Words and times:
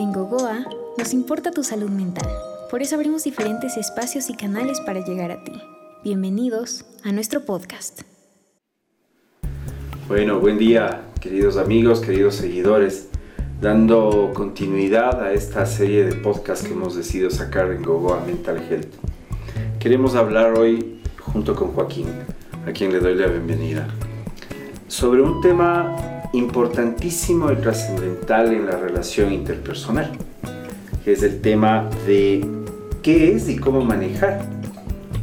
En 0.00 0.14
Gogoa 0.14 0.64
nos 0.96 1.12
importa 1.12 1.50
tu 1.50 1.62
salud 1.62 1.90
mental. 1.90 2.26
Por 2.70 2.80
eso 2.80 2.94
abrimos 2.94 3.24
diferentes 3.24 3.76
espacios 3.76 4.30
y 4.30 4.34
canales 4.34 4.80
para 4.80 5.04
llegar 5.04 5.30
a 5.30 5.44
ti. 5.44 5.52
Bienvenidos 6.02 6.86
a 7.04 7.12
nuestro 7.12 7.44
podcast. 7.44 8.00
Bueno, 10.08 10.40
buen 10.40 10.56
día, 10.56 11.02
queridos 11.20 11.58
amigos, 11.58 12.00
queridos 12.00 12.36
seguidores. 12.36 13.10
Dando 13.60 14.30
continuidad 14.32 15.22
a 15.22 15.34
esta 15.34 15.66
serie 15.66 16.06
de 16.06 16.14
podcasts 16.14 16.66
que 16.66 16.72
hemos 16.72 16.96
decidido 16.96 17.28
sacar 17.28 17.70
en 17.70 17.82
Gogoa 17.82 18.24
Mental 18.24 18.56
Health. 18.56 18.94
Queremos 19.78 20.14
hablar 20.14 20.58
hoy 20.58 21.02
junto 21.18 21.54
con 21.54 21.72
Joaquín, 21.72 22.06
a 22.66 22.72
quien 22.72 22.90
le 22.90 23.00
doy 23.00 23.16
la 23.16 23.26
bienvenida, 23.26 23.86
sobre 24.88 25.20
un 25.20 25.42
tema 25.42 26.19
importantísimo 26.32 27.50
y 27.50 27.56
trascendental 27.56 28.52
en 28.52 28.66
la 28.66 28.76
relación 28.76 29.32
interpersonal, 29.32 30.12
que 31.04 31.12
es 31.12 31.22
el 31.22 31.40
tema 31.40 31.88
de 32.06 32.46
qué 33.02 33.34
es 33.34 33.48
y 33.48 33.56
cómo 33.56 33.82
manejar 33.82 34.44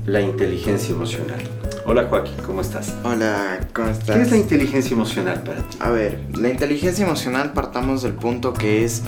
la 0.05 0.21
inteligencia 0.21 0.93
emocional. 0.93 1.41
Hola 1.85 2.07
Joaquín, 2.09 2.35
¿cómo 2.45 2.61
estás? 2.61 2.93
Hola, 3.03 3.59
¿cómo 3.73 3.89
estás? 3.89 4.15
¿Qué 4.15 4.21
es 4.21 4.31
la 4.31 4.37
inteligencia 4.37 4.93
emocional 4.93 5.41
para 5.43 5.61
ti? 5.61 5.77
A 5.79 5.89
ver, 5.89 6.19
la 6.35 6.49
inteligencia 6.49 7.05
emocional 7.05 7.53
partamos 7.53 8.01
del 8.01 8.13
punto 8.13 8.53
que 8.53 8.83
es 8.83 9.03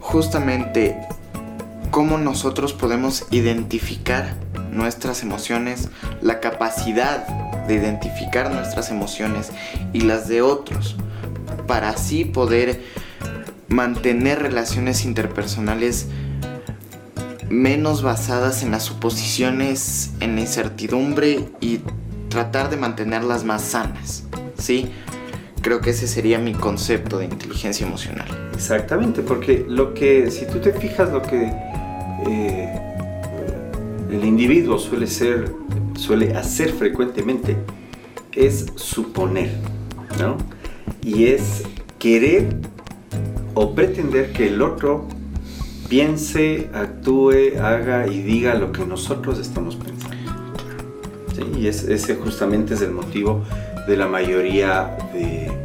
justamente 0.00 0.96
cómo 1.92 2.18
nosotros 2.18 2.72
podemos 2.72 3.26
identificar 3.30 4.34
nuestras 4.72 5.22
emociones, 5.22 5.88
la 6.20 6.40
capacidad 6.40 7.26
de 7.68 7.74
identificar 7.74 8.50
nuestras 8.50 8.90
emociones 8.90 9.50
y 9.92 10.00
las 10.00 10.26
de 10.26 10.42
otros 10.42 10.96
para 11.68 11.90
así 11.90 12.24
poder 12.24 12.82
mantener 13.68 14.42
relaciones 14.42 15.04
interpersonales 15.04 16.08
menos 17.48 18.02
basadas 18.02 18.62
en 18.64 18.72
las 18.72 18.82
suposiciones, 18.82 20.10
en 20.20 20.34
la 20.34 20.40
incertidumbre 20.40 21.48
y 21.60 21.80
tratar 22.28 22.70
de 22.70 22.76
mantenerlas 22.76 23.44
más 23.44 23.62
sanas, 23.62 24.24
¿sí? 24.58 24.90
Creo 25.62 25.80
que 25.80 25.90
ese 25.90 26.08
sería 26.08 26.38
mi 26.38 26.54
concepto 26.54 27.18
de 27.18 27.26
inteligencia 27.26 27.86
emocional. 27.86 28.26
Exactamente, 28.54 29.22
porque 29.22 29.64
lo 29.68 29.94
que, 29.94 30.30
si 30.30 30.46
tú 30.46 30.58
te 30.58 30.72
fijas, 30.72 31.10
lo 31.12 31.22
que 31.22 31.52
eh, 32.26 32.80
el 34.10 34.24
individuo 34.24 34.78
suele 34.78 35.06
ser, 35.06 35.52
suele 35.96 36.36
hacer 36.36 36.72
frecuentemente 36.72 37.56
es 38.32 38.66
suponer, 38.76 39.50
¿no? 40.18 40.36
Y 41.02 41.26
es 41.26 41.64
querer 41.98 42.56
o 43.54 43.74
pretender 43.74 44.32
que 44.32 44.48
el 44.48 44.62
otro 44.62 45.06
piense, 45.88 46.68
actúe, 46.74 47.58
haga 47.60 48.06
y 48.06 48.22
diga 48.22 48.54
lo 48.54 48.72
que 48.72 48.84
nosotros 48.84 49.38
estamos 49.38 49.76
pensando. 49.76 50.16
Y 51.58 51.66
ese 51.66 52.14
justamente 52.16 52.74
es 52.74 52.82
el 52.82 52.90
motivo 52.90 53.42
de 53.86 53.96
la 53.96 54.06
mayoría 54.06 54.96
de, 55.12 55.56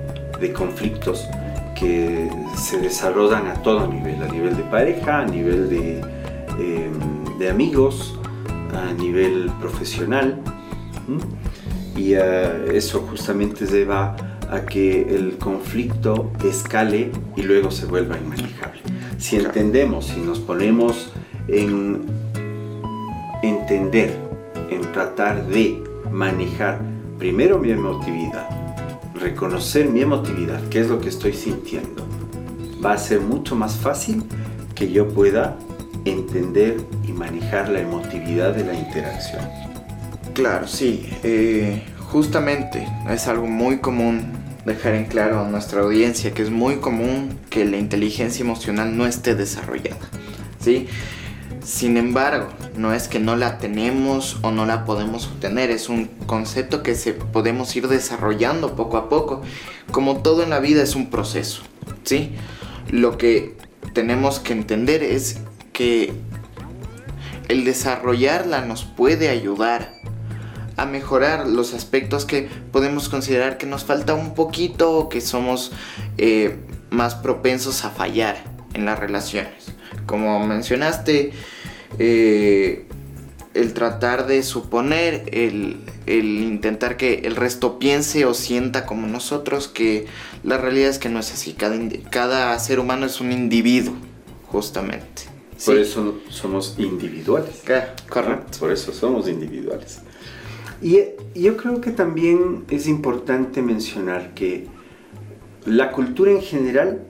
conflictos 0.54 1.26
que 1.74 2.30
se 2.58 2.78
desarrollan 2.82 3.48
a 3.48 3.54
todo 3.62 3.88
nivel, 3.88 4.22
a 4.22 4.28
nivel 4.28 4.58
de 4.58 4.64
pareja, 4.64 5.20
a 5.20 5.26
nivel 5.26 5.70
de, 5.70 6.02
eh, 6.60 6.90
de 7.40 7.50
amigos, 7.50 8.20
a 8.76 8.92
nivel 8.92 9.50
profesional. 9.62 10.42
Y 11.96 12.16
uh, 12.16 12.72
eso 12.74 13.06
justamente 13.10 13.66
lleva 13.66 14.16
a 14.54 14.66
que 14.66 15.02
el 15.16 15.40
conflicto 15.40 16.32
escale 16.44 17.12
y 17.36 17.42
luego 17.42 17.72
se 17.72 17.88
vuelva 17.88 18.18
inmanejable. 18.18 18.82
Si 19.18 19.38
entendemos, 19.38 20.06
si 20.06 20.20
nos 20.20 20.40
ponemos 20.40 21.12
en 21.48 22.04
entender, 23.42 24.16
en 24.70 24.82
tratar 24.92 25.48
de 25.48 25.84
manejar 26.12 26.80
primero 27.18 27.58
mi 27.58 27.72
emotividad, 27.72 28.48
reconocer 29.16 29.90
mi 29.90 30.02
emotividad, 30.02 30.62
qué 30.70 30.82
es 30.82 30.88
lo 30.88 31.00
que 31.00 31.10
estoy 31.10 31.34
sintiendo, 31.34 32.06
va 32.84 32.94
a 32.94 32.98
ser 33.00 33.22
mucho 33.22 33.56
más 33.56 33.78
fácil 33.78 34.24
que 34.76 34.92
yo 34.92 35.08
pueda 35.08 35.58
entender 36.06 36.78
y 37.08 37.12
manejar 37.12 37.70
la 37.70 37.80
emotividad 37.80 38.54
de 38.54 38.66
la 38.66 38.76
interacción. 38.76 39.42
Claro, 40.36 40.68
sí. 40.68 41.10
Eh, 41.24 41.82
justamente 42.12 42.88
es 43.10 43.28
algo 43.28 43.48
muy 43.48 43.80
común 43.80 44.43
dejar 44.66 44.96
en 44.96 45.06
claro 45.06 45.42
a 45.42 45.48
nuestra 45.48 45.82
audiencia 45.82 46.34
que 46.34 46.42
es 46.42 46.50
muy 46.50 46.78
común 46.78 47.38
que 47.50 47.66
la 47.66 47.78
inteligencia 47.78 48.44
emocional 48.44 48.98
no 48.98 49.06
esté 49.06 49.36
desarrollada. 49.36 50.10
¿sí? 50.60 50.88
Sin 51.64 51.98
embargo, 51.98 52.50
no 52.76 52.94
es 52.94 53.08
que 53.08 53.20
no 53.20 53.36
la 53.36 53.58
tenemos 53.58 54.38
o 54.42 54.52
no 54.52 54.66
la 54.66 54.86
podemos 54.86 55.28
obtener, 55.28 55.72
es 55.72 55.88
un 55.88 56.06
concepto 56.26 56.84
que 56.84 56.96
se 56.96 57.14
podemos 57.14 57.74
ir 57.76 57.88
desarrollando 57.88 58.76
poco 58.76 58.98
a 58.98 59.10
poco. 59.10 59.42
Como 59.92 60.22
todo 60.22 60.44
en 60.44 60.50
la 60.50 60.60
vida 60.60 60.84
es 60.84 60.96
un 60.96 61.10
proceso, 61.10 61.62
¿sí? 62.04 62.32
Lo 62.90 63.18
que 63.18 63.56
tenemos 63.94 64.40
que 64.40 64.54
entender 64.54 65.04
es 65.04 65.40
que 65.72 66.14
el 67.48 67.64
desarrollarla 67.66 68.66
nos 68.66 68.84
puede 68.84 69.30
ayudar 69.30 69.93
a 70.84 70.86
mejorar 70.86 71.48
los 71.48 71.74
aspectos 71.74 72.26
que 72.26 72.48
podemos 72.72 73.10
considerar 73.10 73.58
que 73.58 73.66
nos 73.66 73.84
falta 73.84 74.14
un 74.14 74.36
poquito 74.36 74.92
o 74.92 75.10
que 75.10 75.22
somos 75.22 75.72
eh, 76.18 76.58
más 76.90 77.16
propensos 77.16 77.84
a 77.86 77.90
fallar 77.90 78.44
en 78.74 78.86
las 78.86 79.00
relaciones. 79.00 79.74
Como 80.06 80.46
mencionaste, 80.46 81.32
eh, 82.00 82.86
el 83.54 83.74
tratar 83.74 84.28
de 84.28 84.44
suponer, 84.44 85.26
el, 85.32 85.78
el, 86.06 86.26
intentar 86.42 86.98
que 86.98 87.22
el 87.26 87.36
resto 87.36 87.80
piense 87.80 88.26
o 88.26 88.34
sienta 88.34 88.86
como 88.86 89.08
nosotros, 89.08 89.68
que 89.68 90.06
la 90.44 90.58
realidad 90.58 90.90
es 90.90 91.00
que 91.00 91.10
no 91.10 91.20
es 91.20 91.32
así. 91.32 91.54
Cada, 91.54 91.78
cada 92.10 92.58
ser 92.60 92.80
humano 92.80 93.06
es 93.06 93.22
un 93.22 93.32
individuo, 93.32 93.96
justamente. 94.48 95.24
Por 95.66 95.78
eso 95.78 96.20
somos 96.30 96.76
individuales. 96.78 97.62
Correcto. 98.10 98.60
Por 98.60 98.72
eso 98.72 98.92
somos 98.92 99.28
individuales. 99.30 100.00
Y 100.84 101.00
yo 101.34 101.56
creo 101.56 101.80
que 101.80 101.92
también 101.92 102.66
es 102.70 102.88
importante 102.88 103.62
mencionar 103.62 104.34
que 104.34 104.68
la 105.66 105.92
cultura 105.94 106.32
en 106.32 106.42
general 106.42 107.04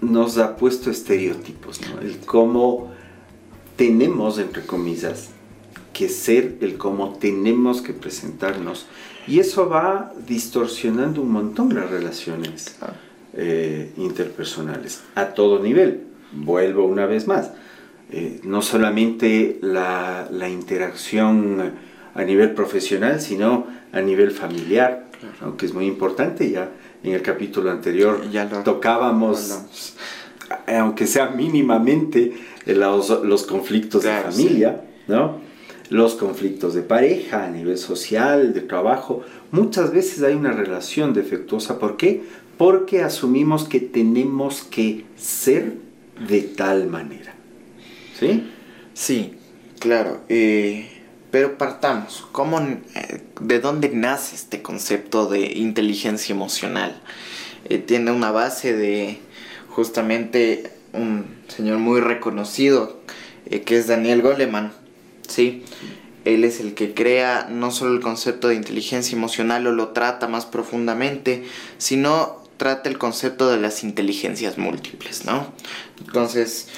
nos 0.00 0.38
ha 0.38 0.56
puesto 0.56 0.88
estereotipos, 0.88 1.80
¿no? 1.80 2.00
El 2.00 2.18
cómo 2.18 2.92
tenemos, 3.74 4.38
entre 4.38 4.64
comillas, 4.64 5.30
que 5.92 6.08
ser, 6.08 6.58
el 6.60 6.78
cómo 6.78 7.14
tenemos 7.18 7.82
que 7.82 7.92
presentarnos. 7.92 8.86
Y 9.26 9.40
eso 9.40 9.68
va 9.68 10.12
distorsionando 10.28 11.22
un 11.22 11.32
montón 11.32 11.74
las 11.74 11.90
relaciones 11.90 12.76
eh, 13.34 13.92
interpersonales 13.96 15.02
a 15.16 15.34
todo 15.34 15.60
nivel. 15.60 16.04
Vuelvo 16.32 16.86
una 16.86 17.06
vez 17.06 17.26
más 17.26 17.50
eh, 18.14 18.40
no 18.44 18.60
solamente 18.60 19.58
la, 19.62 20.28
la, 20.30 20.50
interacción 20.50 21.72
a 22.14 22.22
nivel 22.22 22.52
profesional, 22.52 23.20
sino 23.20 23.66
a 23.92 24.00
nivel 24.00 24.30
familiar, 24.30 25.06
claro. 25.18 25.56
que 25.56 25.66
es 25.66 25.74
muy 25.74 25.86
importante. 25.86 26.50
Ya 26.50 26.70
en 27.02 27.12
el 27.12 27.22
capítulo 27.22 27.70
anterior 27.70 28.30
ya 28.30 28.44
lo, 28.44 28.62
tocábamos, 28.62 29.48
lo 29.48 30.72
aunque 30.74 31.06
sea 31.06 31.30
mínimamente, 31.30 32.32
eh, 32.66 32.74
los, 32.74 33.08
los 33.24 33.44
conflictos 33.44 34.02
claro, 34.02 34.26
de 34.26 34.32
familia, 34.32 34.80
sí. 35.06 35.12
¿no? 35.12 35.40
los 35.92 36.14
conflictos 36.14 36.74
de 36.74 36.82
pareja, 36.82 37.44
a 37.44 37.50
nivel 37.50 37.76
social, 37.76 38.54
de 38.54 38.62
trabajo. 38.62 39.22
Muchas 39.50 39.92
veces 39.92 40.22
hay 40.22 40.34
una 40.34 40.52
relación 40.52 41.12
defectuosa. 41.12 41.78
¿Por 41.78 41.96
qué? 41.98 42.22
Porque 42.56 43.02
asumimos 43.02 43.64
que 43.64 43.80
tenemos 43.80 44.62
que 44.62 45.04
ser 45.16 45.74
de 46.28 46.42
tal 46.42 46.88
manera. 46.88 47.34
¿Sí? 48.18 48.48
Sí, 48.94 49.34
claro. 49.80 50.20
Eh, 50.28 50.88
pero 51.32 51.56
partamos. 51.58 52.24
¿Cómo, 52.30 52.60
eh, 52.60 53.22
¿De 53.40 53.58
dónde 53.58 53.88
nace 53.88 54.36
este 54.36 54.62
concepto 54.62 55.26
de 55.26 55.40
inteligencia 55.56 56.32
emocional? 56.34 57.00
Eh, 57.64 57.78
tiene 57.78 58.12
una 58.12 58.30
base 58.30 58.76
de 58.76 59.18
justamente 59.70 60.70
un 60.92 61.24
señor 61.48 61.78
muy 61.78 62.00
reconocido 62.00 63.00
eh, 63.46 63.62
que 63.62 63.78
es 63.78 63.86
Daniel 63.86 64.20
Goleman. 64.20 64.72
¿sí? 65.26 65.64
Él 66.26 66.44
es 66.44 66.60
el 66.60 66.74
que 66.74 66.92
crea 66.92 67.48
no 67.50 67.70
solo 67.70 67.94
el 67.94 68.00
concepto 68.00 68.48
de 68.48 68.54
inteligencia 68.54 69.16
emocional 69.16 69.66
o 69.66 69.72
lo 69.72 69.88
trata 69.88 70.28
más 70.28 70.44
profundamente, 70.44 71.44
sino 71.78 72.42
trata 72.58 72.90
el 72.90 72.98
concepto 72.98 73.50
de 73.50 73.58
las 73.58 73.82
inteligencias 73.82 74.58
múltiples, 74.58 75.24
¿no? 75.24 75.52
Entonces, 75.98 76.68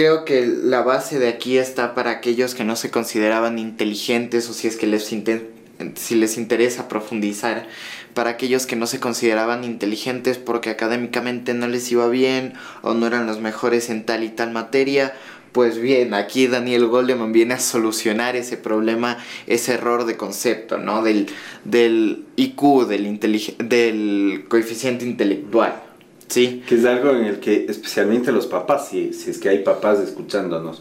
creo 0.00 0.24
que 0.24 0.46
la 0.46 0.80
base 0.80 1.18
de 1.18 1.28
aquí 1.28 1.58
está 1.58 1.94
para 1.94 2.10
aquellos 2.10 2.54
que 2.54 2.64
no 2.64 2.74
se 2.74 2.90
consideraban 2.90 3.58
inteligentes 3.58 4.48
o 4.48 4.54
si 4.54 4.66
es 4.66 4.78
que 4.78 4.86
les, 4.86 5.04
si 5.04 6.14
les 6.14 6.38
interesa 6.38 6.88
profundizar 6.88 7.66
para 8.14 8.30
aquellos 8.30 8.64
que 8.64 8.76
no 8.76 8.86
se 8.86 8.98
consideraban 8.98 9.62
inteligentes 9.62 10.38
porque 10.38 10.70
académicamente 10.70 11.52
no 11.52 11.68
les 11.68 11.92
iba 11.92 12.08
bien 12.08 12.54
o 12.80 12.94
no 12.94 13.06
eran 13.06 13.26
los 13.26 13.40
mejores 13.40 13.90
en 13.90 14.06
tal 14.06 14.24
y 14.24 14.30
tal 14.30 14.52
materia. 14.52 15.12
Pues 15.52 15.78
bien, 15.78 16.14
aquí 16.14 16.46
Daniel 16.46 16.86
Goleman 16.86 17.32
viene 17.32 17.52
a 17.52 17.60
solucionar 17.60 18.36
ese 18.36 18.56
problema, 18.56 19.18
ese 19.46 19.74
error 19.74 20.06
de 20.06 20.16
concepto, 20.16 20.78
¿no? 20.78 21.02
Del, 21.02 21.26
del 21.66 22.24
IQ, 22.36 22.86
del, 22.88 23.20
del 23.68 24.46
coeficiente 24.48 25.04
intelectual. 25.04 25.89
Sí. 26.30 26.62
Que 26.66 26.76
es 26.76 26.84
algo 26.84 27.10
en 27.10 27.24
el 27.24 27.40
que 27.40 27.66
especialmente 27.68 28.30
los 28.30 28.46
papás, 28.46 28.88
si, 28.88 29.12
si 29.12 29.30
es 29.30 29.38
que 29.38 29.48
hay 29.48 29.64
papás 29.64 29.98
escuchándonos, 29.98 30.80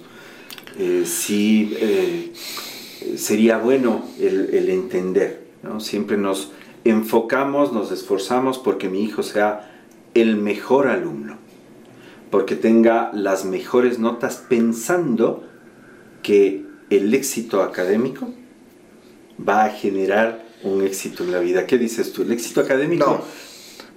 eh, 0.78 1.04
sí 1.08 1.76
eh, 1.80 2.32
sería 3.18 3.58
bueno 3.58 4.06
el, 4.20 4.54
el 4.54 4.70
entender, 4.70 5.42
¿no? 5.64 5.80
Siempre 5.80 6.18
nos 6.18 6.52
enfocamos, 6.84 7.74
nos 7.74 7.92
esforzamos 7.92 8.60
porque 8.60 8.90
mi 8.90 9.04
hijo 9.04 9.24
sea 9.24 9.72
el 10.14 10.36
mejor 10.38 10.88
alumno, 10.88 11.38
porque 12.30 12.56
tenga 12.56 13.10
las 13.12 13.44
mejores 13.44 13.98
notas 13.98 14.46
pensando 14.48 15.44
que 16.22 16.64
el 16.92 17.12
éxito 17.16 17.64
académico 17.64 18.30
va 19.48 19.66
a 19.66 19.70
generar 19.72 20.46
un 20.62 20.84
éxito 20.84 21.24
en 21.24 21.32
la 21.32 21.40
vida. 21.40 21.66
¿Qué 21.66 21.80
dices 21.80 22.14
tú? 22.14 22.22
¿El 22.22 22.32
éxito 22.34 22.62
académico 22.62 23.24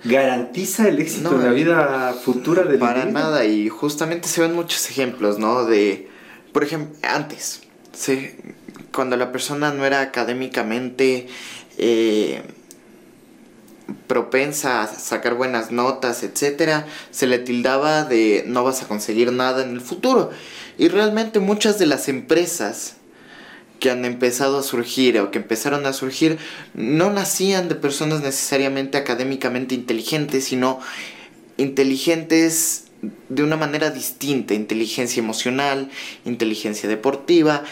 garantiza 0.04 0.88
el 0.88 0.98
éxito 1.00 1.34
en 1.34 1.44
la 1.44 1.52
vida 1.52 2.14
futura 2.14 2.64
del 2.64 2.78
Para 2.78 3.04
nada, 3.04 3.44
y 3.44 3.68
justamente 3.68 4.28
se 4.28 4.40
ven 4.40 4.54
muchos 4.54 4.90
ejemplos, 4.90 5.38
¿no? 5.38 5.64
De, 5.64 6.08
por 6.52 6.64
ejemplo, 6.64 6.96
antes, 7.02 7.62
¿sí? 7.92 8.30
cuando 8.92 9.16
la 9.16 9.32
persona 9.32 9.72
no 9.72 9.84
era 9.84 10.00
académicamente 10.00 11.26
eh, 11.78 12.42
propensa 14.06 14.82
a 14.82 14.86
sacar 14.86 15.34
buenas 15.34 15.72
notas, 15.72 16.22
etcétera, 16.22 16.86
se 17.10 17.26
le 17.26 17.38
tildaba 17.38 18.04
de 18.04 18.44
no 18.46 18.62
vas 18.64 18.82
a 18.82 18.88
conseguir 18.88 19.32
nada 19.32 19.62
en 19.62 19.70
el 19.70 19.80
futuro. 19.80 20.30
Y 20.78 20.88
realmente 20.88 21.40
muchas 21.40 21.78
de 21.78 21.86
las 21.86 22.08
empresas 22.08 22.96
que 23.82 23.90
han 23.90 24.04
empezado 24.04 24.60
a 24.60 24.62
surgir 24.62 25.18
o 25.18 25.32
que 25.32 25.38
empezaron 25.38 25.86
a 25.86 25.92
surgir 25.92 26.38
no 26.72 27.10
nacían 27.10 27.68
de 27.68 27.74
personas 27.74 28.20
necesariamente 28.20 28.96
académicamente 28.96 29.74
inteligentes, 29.74 30.44
sino 30.44 30.78
inteligentes 31.56 32.84
de 33.28 33.42
una 33.42 33.56
manera 33.56 33.90
distinta, 33.90 34.54
inteligencia 34.54 35.20
emocional, 35.20 35.90
inteligencia 36.24 36.88
deportiva, 36.88 37.64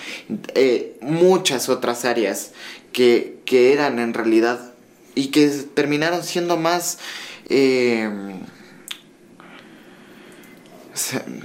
eh, 0.57 0.99
muchas 1.01 1.69
otras 1.69 2.05
áreas 2.05 2.51
que, 2.93 3.39
eran 3.49 4.01
en 4.01 4.13
realidad 4.13 4.73
y 5.15 5.29
que 5.29 5.47
terminaron 5.75 6.25
siendo 6.25 6.57
más... 6.57 6.99
Eh, 7.49 8.11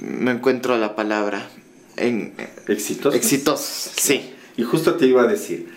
no 0.01 0.31
encuentro 0.31 0.75
la 0.79 0.95
palabra. 0.95 1.47
En, 1.97 2.33
exitosos. 2.67 3.15
Exitosos, 3.15 3.91
sí. 3.95 4.34
Y 4.57 4.63
justo 4.63 4.95
te 4.95 5.05
iba 5.07 5.23
a 5.23 5.27
decir, 5.27 5.67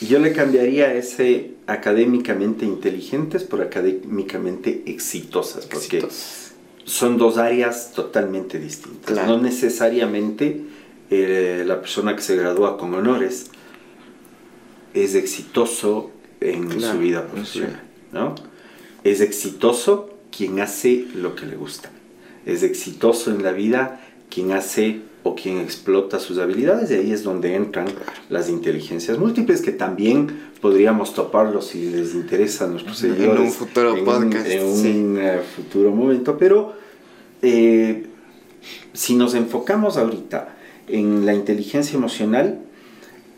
yo 0.00 0.18
le 0.18 0.32
cambiaría 0.32 0.94
ese 0.94 1.52
académicamente 1.66 2.64
inteligentes 2.64 3.44
por 3.44 3.62
académicamente 3.62 4.82
exitosas, 4.86 5.66
porque 5.66 6.06
son 6.84 7.18
dos 7.18 7.38
áreas 7.38 7.92
totalmente 7.92 8.58
distintas. 8.58 9.26
No 9.26 9.40
necesariamente 9.40 10.62
eh, 11.10 11.62
la 11.66 11.80
persona 11.80 12.16
que 12.16 12.22
se 12.22 12.36
gradúa 12.36 12.76
con 12.76 12.94
honores 12.94 13.50
es 14.94 15.14
exitoso 15.14 16.10
en 16.40 16.80
su 16.80 16.98
vida 16.98 17.26
profesional, 17.26 17.82
¿no? 18.12 18.34
Es 19.04 19.20
exitoso 19.20 20.10
quien 20.36 20.60
hace 20.60 21.06
lo 21.14 21.34
que 21.36 21.46
le 21.46 21.56
gusta. 21.56 21.90
Es 22.46 22.62
exitoso 22.62 23.30
en 23.30 23.42
la 23.42 23.52
vida 23.52 24.00
quien 24.28 24.52
hace 24.52 25.00
o 25.24 25.34
quien 25.34 25.58
explota 25.58 26.18
sus 26.18 26.38
habilidades, 26.38 26.90
y 26.90 26.94
ahí 26.94 27.12
es 27.12 27.22
donde 27.22 27.54
entran 27.54 27.86
las 28.28 28.48
inteligencias 28.48 29.18
múltiples, 29.18 29.62
que 29.62 29.72
también 29.72 30.50
podríamos 30.60 31.14
toparlos 31.14 31.68
si 31.68 31.90
les 31.90 32.14
interesa 32.14 32.64
a 32.64 32.68
nuestros 32.68 32.98
seguidores. 32.98 33.40
En 33.40 33.46
un 33.46 33.52
futuro 33.52 34.04
podcast. 34.04 34.46
en 34.46 34.64
un 34.64 35.18
eh, 35.18 35.40
futuro 35.56 35.90
momento, 35.92 36.36
pero 36.38 36.72
eh, 37.40 38.06
si 38.92 39.14
nos 39.14 39.34
enfocamos 39.34 39.96
ahorita 39.96 40.56
en 40.88 41.24
la 41.24 41.34
inteligencia 41.34 41.96
emocional, 41.96 42.60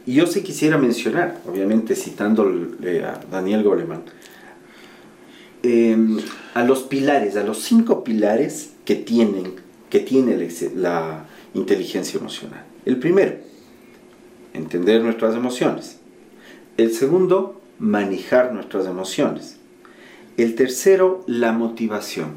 yo 0.07 0.27
sí 0.27 0.43
quisiera 0.43 0.79
mencionar, 0.79 1.41
obviamente 1.47 1.95
citando 1.97 2.43
a 2.43 3.21
Daniel 3.31 3.63
Goleman, 3.63 4.03
em, 5.63 6.19
a 6.55 6.65
los 6.65 6.83
pilares, 6.83 7.37
a 7.37 7.43
los 7.43 7.63
cinco 7.63 8.05
pilares 8.05 8.73
que 8.85 8.97
tienen, 8.97 9.55
que 9.89 10.01
tiene 10.01 10.37
la 10.77 11.27
inteligencia 11.55 12.19
emocional. 12.19 12.65
El 12.85 12.99
primero, 12.99 13.37
entender 14.53 15.03
nuestras 15.03 15.35
emociones. 15.35 15.99
El 16.77 16.93
segundo, 16.93 17.61
manejar 17.79 18.53
nuestras 18.53 18.87
emociones. 18.87 19.57
El 20.37 20.55
tercero, 20.55 21.25
la 21.27 21.53
motivación, 21.53 22.33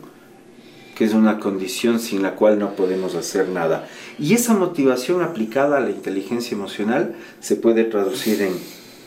que 0.96 1.06
es 1.06 1.14
una 1.14 1.40
condición 1.40 2.00
sin 2.00 2.22
la 2.22 2.36
cual 2.36 2.60
no 2.60 2.76
podemos 2.76 3.16
hacer 3.16 3.50
nada. 3.50 3.88
Y 4.20 4.34
esa 4.34 4.54
motivación 4.54 5.22
aplicada 5.22 5.78
a 5.78 5.82
la 5.82 5.90
inteligencia 5.90 6.56
emocional 6.56 7.16
se 7.40 7.56
puede 7.56 7.84
traducir 7.84 8.42
en 8.42 8.54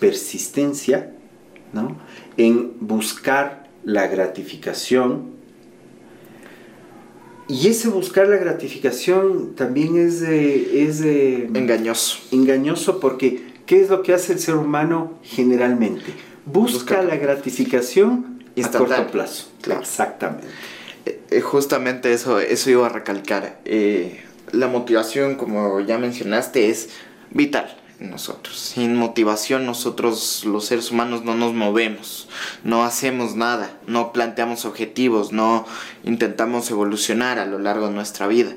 persistencia, 0.00 1.12
¿no? 1.72 1.98
en 2.36 2.72
buscar 2.80 3.68
la 3.84 4.06
gratificación, 4.08 5.39
y 7.50 7.68
ese 7.68 7.88
buscar 7.88 8.28
la 8.28 8.36
gratificación 8.36 9.54
también 9.56 9.98
es, 9.98 10.22
es 10.22 11.00
engañoso. 11.00 12.18
Engañoso 12.30 13.00
porque 13.00 13.50
¿qué 13.66 13.80
es 13.80 13.88
lo 13.88 14.02
que 14.02 14.12
hace 14.12 14.32
el 14.32 14.38
ser 14.38 14.56
humano 14.56 15.18
generalmente? 15.22 16.12
Busca, 16.46 17.02
la 17.02 17.16
gratificación 17.16 18.44
a 18.62 18.70
corto 18.70 19.06
plazo. 19.10 19.48
Exactamente. 19.78 20.46
Eh, 21.06 21.20
eh, 21.30 21.40
justamente 21.40 22.12
eso, 22.12 22.40
eso 22.40 22.70
iba 22.70 22.86
a 22.86 22.88
recalcar. 22.88 23.60
Eh, 23.64 24.22
la 24.52 24.68
motivación, 24.68 25.36
como 25.36 25.80
ya 25.80 25.98
mencionaste, 25.98 26.68
es 26.68 26.90
vital 27.30 27.79
nosotros. 28.00 28.58
Sin 28.58 28.96
motivación 28.96 29.66
nosotros 29.66 30.44
los 30.44 30.66
seres 30.66 30.90
humanos 30.90 31.24
no 31.24 31.34
nos 31.34 31.52
movemos, 31.52 32.28
no 32.64 32.84
hacemos 32.84 33.36
nada, 33.36 33.78
no 33.86 34.12
planteamos 34.12 34.64
objetivos, 34.64 35.32
no 35.32 35.66
intentamos 36.04 36.70
evolucionar 36.70 37.38
a 37.38 37.46
lo 37.46 37.58
largo 37.58 37.88
de 37.88 37.94
nuestra 37.94 38.26
vida. 38.26 38.52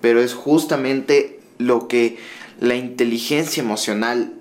Pero 0.00 0.20
es 0.22 0.34
justamente 0.34 1.40
lo 1.58 1.88
que 1.88 2.18
la 2.60 2.76
inteligencia 2.76 3.62
emocional, 3.62 4.32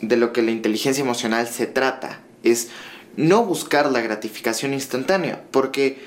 de 0.00 0.16
lo 0.16 0.32
que 0.32 0.42
la 0.42 0.50
inteligencia 0.50 1.02
emocional 1.02 1.46
se 1.48 1.66
trata, 1.66 2.20
es 2.42 2.68
no 3.16 3.44
buscar 3.44 3.90
la 3.90 4.00
gratificación 4.00 4.72
instantánea, 4.72 5.44
porque 5.50 6.02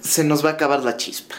se 0.00 0.24
nos 0.24 0.44
va 0.44 0.50
a 0.50 0.52
acabar 0.54 0.82
la 0.82 0.96
chispa. 0.96 1.36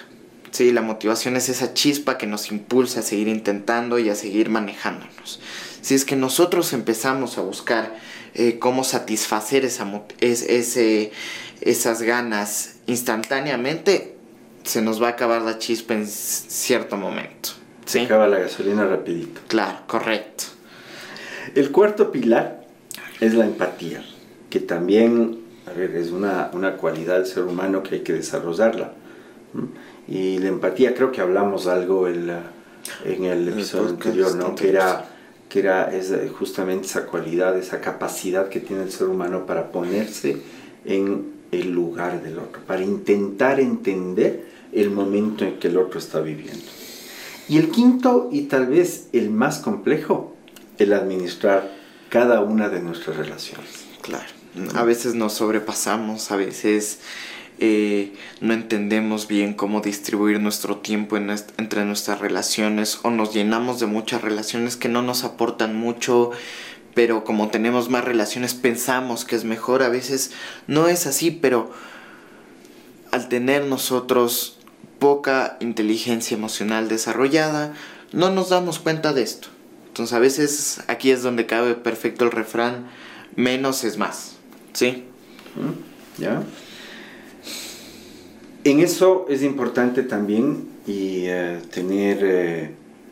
Sí, 0.54 0.72
la 0.72 0.84
motivación 0.84 1.36
es 1.36 1.50
esa 1.50 1.74
chispa 1.74 2.20
que 2.20 2.28
nos 2.28 2.52
impulsa 2.52 3.00
a 3.00 3.04
seguir 3.04 3.28
intentando 3.28 3.98
y 3.98 4.10
a 4.10 4.16
seguir 4.16 4.52
manejándonos. 4.52 5.40
Si 5.82 5.96
es 5.96 6.06
que 6.06 6.16
nosotros 6.16 6.74
empezamos 6.74 7.40
a 7.40 7.42
buscar 7.42 7.96
eh, 8.36 8.60
cómo 8.60 8.84
satisfacer 8.84 9.66
esa, 9.66 9.88
ese, 10.20 11.12
esas 11.60 12.04
ganas 12.04 12.76
instantáneamente, 12.86 14.16
se 14.62 14.84
nos 14.84 15.02
va 15.02 15.08
a 15.08 15.12
acabar 15.12 15.42
la 15.42 15.58
chispa 15.58 15.96
en 15.96 16.06
cierto 16.06 16.98
momento. 16.98 17.50
Se 17.86 18.02
acaba 18.02 18.28
la 18.28 18.38
gasolina 18.38 18.86
rapidito. 18.86 19.42
Claro, 19.48 19.80
correcto. 19.88 20.44
El 21.56 21.72
cuarto 21.72 22.12
pilar 22.12 22.64
es 23.20 23.34
la 23.34 23.46
empatía, 23.46 24.06
que 24.52 24.60
también 24.60 25.40
es 25.76 26.12
una, 26.12 26.52
una 26.54 26.78
cualidad 26.78 27.16
del 27.16 27.26
ser 27.26 27.42
humano 27.42 27.82
que 27.82 27.96
hay 27.96 28.02
que 28.02 28.14
desarrollarla. 28.14 28.94
Y 30.08 30.38
la 30.40 30.50
empatía, 30.50 30.94
creo 30.94 31.12
que 31.12 31.22
hablamos 31.22 31.68
algo 31.68 32.08
en 32.08 32.30
el 33.06 33.48
episodio 33.48 33.90
anterior, 33.90 34.36
¿no? 34.36 34.56
Que 34.56 34.70
era, 34.70 35.06
que 35.50 35.60
era 35.60 35.96
es 35.96 36.12
justamente 36.38 36.88
esa 36.88 37.06
cualidad, 37.06 37.58
esa 37.58 37.80
capacidad 37.80 38.50
que 38.50 38.60
tiene 38.60 38.84
el 38.84 38.92
ser 38.92 39.08
humano 39.08 39.46
para 39.46 39.72
ponerse 39.72 40.38
en 40.86 41.32
el 41.52 41.72
lugar 41.72 42.22
del 42.22 42.40
otro, 42.40 42.62
para 42.66 42.82
intentar 42.82 43.60
entender 43.60 44.46
el 44.74 44.90
momento 44.90 45.46
en 45.46 45.60
que 45.60 45.68
el 45.68 45.78
otro 45.78 46.00
está 46.00 46.20
viviendo. 46.20 46.66
Y 47.48 47.58
el 47.58 47.70
quinto, 47.70 48.30
y 48.32 48.44
tal 48.44 48.68
vez 48.68 49.08
el 49.14 49.30
más 49.30 49.60
complejo, 49.60 50.36
el 50.80 50.94
administrar 50.94 51.72
cada 52.10 52.42
una 52.42 52.70
de 52.70 52.82
nuestras 52.82 53.18
relaciones. 53.18 53.86
Claro, 54.02 54.26
a 54.76 54.84
veces 54.84 55.14
nos 55.16 55.34
sobrepasamos, 55.34 56.32
a 56.32 56.36
veces 56.36 57.00
eh, 57.66 58.12
no 58.42 58.54
entendemos 58.54 59.30
bien 59.30 59.54
cómo 59.54 59.80
distribuir 59.80 60.38
nuestro 60.42 60.80
tiempo 60.80 61.16
entre 61.16 61.86
nuestras 61.86 62.20
relaciones 62.20 63.00
o 63.04 63.10
nos 63.10 63.34
llenamos 63.34 63.80
de 63.80 63.86
muchas 63.86 64.22
relaciones 64.22 64.76
que 64.76 64.90
no 64.90 65.02
nos 65.02 65.24
aportan 65.24 65.74
mucho, 65.74 66.32
pero 66.94 67.24
como 67.24 67.48
tenemos 67.48 67.90
más 67.90 68.04
relaciones 68.04 68.54
pensamos 68.54 69.24
que 69.24 69.38
es 69.38 69.46
mejor. 69.46 69.82
A 69.82 69.88
veces 69.88 70.32
no 70.68 70.90
es 70.90 71.08
así, 71.08 71.32
pero 71.32 71.72
al 73.12 73.30
tener 73.30 73.64
nosotros 73.64 74.60
poca 75.00 75.56
inteligencia 75.62 76.36
emocional 76.36 76.90
desarrollada, 76.90 77.74
no 78.12 78.30
nos 78.30 78.50
damos 78.50 78.80
cuenta 78.80 79.14
de 79.14 79.24
esto. 79.24 79.48
Entonces 79.88 80.14
a 80.14 80.20
veces 80.20 80.82
aquí 80.88 81.12
es 81.12 81.24
donde 81.24 81.46
cabe 81.46 81.76
perfecto 81.76 82.26
el 82.26 82.32
refrán, 82.32 82.90
menos 83.38 83.86
es 83.86 83.98
más. 83.98 84.34
¿Sí? 84.74 85.06
¿Ya? 86.18 86.44
En 88.66 88.80
eso 88.80 89.26
es 89.28 89.44
importante 89.44 90.04
también 90.04 90.70
y 90.88 91.26
eh, 91.26 91.60
tener 91.74 92.20
eh, 92.22 92.72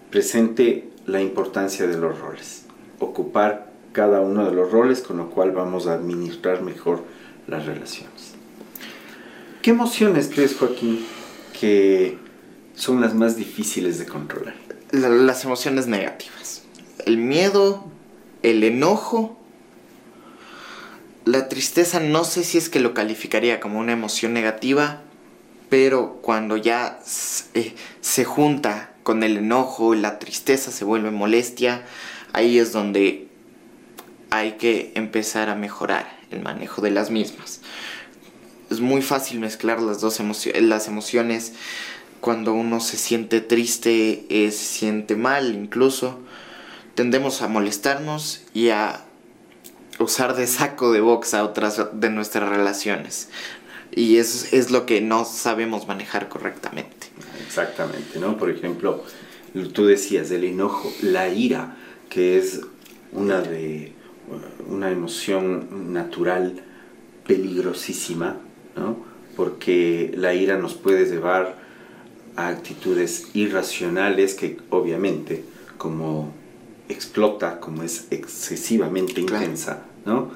presente 0.10 0.89
la 1.05 1.22
importancia 1.22 1.88
de 1.88 1.98
los 1.98 2.20
roles. 2.20 2.63
Ocupar 3.00 3.70
cada 3.91 4.22
uno 4.22 4.46
de 4.46 4.53
los 4.53 4.72
roles 4.72 5.01
con 5.01 5.17
lo 5.17 5.29
cual 5.29 5.51
vamos 5.51 5.88
a 5.88 5.93
administrar 5.93 6.62
mejor 6.62 7.03
las 7.48 7.65
relaciones. 7.65 8.34
¿Qué 9.62 9.72
emociones 9.72 10.29
crees, 10.34 10.55
Joaquín, 10.55 11.05
que 11.60 12.17
son 12.74 13.01
las 13.01 13.13
más 13.13 13.36
difíciles 13.36 14.00
de 14.00 14.05
controlar? 14.05 14.55
las 14.91 15.46
emociones 15.46 15.88
negativas. 15.88 16.63
El 17.05 17.17
miedo, 17.17 17.86
el 18.43 18.63
enojo. 18.63 19.38
La 21.24 21.48
tristeza 21.48 22.00
no 22.01 22.25
sé 22.25 22.43
si 22.43 22.58
es 22.58 22.67
que 22.67 22.81
lo 22.81 22.93
calificaría 22.93 23.62
como 23.62 23.79
una 23.79 23.93
emoción 23.93 24.34
negativa, 24.34 25.01
pero 25.72 26.20
cuando 26.22 26.58
ya 26.58 27.00
eh, 27.54 27.74
se 28.01 28.25
junta 28.25 28.92
con 29.04 29.24
el 29.24 29.38
enojo, 29.38 29.96
la 29.96 30.20
tristeza 30.20 30.70
se 30.70 30.84
vuelve 30.84 31.12
molestia, 31.12 31.86
ahí 32.34 32.60
es 32.60 32.74
donde 32.74 33.30
hay 34.32 34.58
que 34.58 34.92
empezar 34.96 35.48
a 35.48 35.56
mejorar 35.56 36.20
el 36.30 36.42
manejo 36.42 36.82
de 36.82 36.92
las 36.92 37.10
mismas. 37.10 37.62
Es 38.70 38.82
muy 38.82 39.01
fácil 39.01 39.40
mezclar 39.40 39.82
las 39.82 40.01
dos 40.01 40.20
emociones, 40.20 40.62
las 40.62 40.90
emociones 40.90 41.54
cuando 42.20 42.54
uno 42.54 42.82
se 42.82 42.98
siente 42.98 43.40
triste, 43.40 44.25
eh, 44.28 44.51
se 44.51 44.66
siente 44.66 45.16
mal 45.16 45.56
incluso, 45.56 46.20
tendemos 46.96 47.42
a 47.42 47.48
molestarnos 47.48 48.44
y 48.54 48.72
a 48.72 49.06
usar 50.00 50.36
de 50.36 50.48
saco 50.48 50.92
de 50.92 51.00
box 51.00 51.34
a 51.34 51.46
otras 51.46 51.82
de 51.94 52.10
nuestras 52.10 52.50
relaciones. 52.50 53.30
Y 53.93 54.17
eso 54.17 54.48
es 54.51 54.71
lo 54.71 54.86
que 54.86 55.01
no 55.01 55.25
sabemos 55.25 55.88
manejar 55.88 56.29
correctamente. 56.29 57.07
Exactamente, 57.45 58.19
¿no? 58.19 58.38
Por 58.38 58.50
ejemplo, 58.50 59.03
tú 59.74 59.86
decías 59.86 60.31
el 60.31 60.43
enojo, 60.43 60.91
la 61.01 61.29
ira, 61.29 61.77
que 62.10 62.38
es 62.38 62.62
una 63.12 63.41
de 63.41 63.93
una 64.67 64.91
emoción 64.91 65.91
natural 65.91 66.63
peligrosísima, 67.27 68.38
¿no? 68.75 68.98
Porque 69.36 70.12
la 70.15 70.33
ira 70.33 70.57
nos 70.57 70.74
puede 70.75 71.05
llevar 71.05 71.57
a 72.36 72.48
actitudes 72.48 73.27
irracionales 73.33 74.36
que 74.36 74.57
obviamente 74.69 75.43
como 75.77 76.33
explota, 76.88 77.60
como 77.60 77.83
es 77.83 78.07
excesivamente 78.12 79.19
intensa, 79.21 79.83
¿no? 80.05 80.31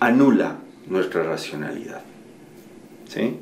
anula 0.00 0.58
nuestra 0.88 1.22
racionalidad. 1.22 2.02
¿Sí? 3.08 3.36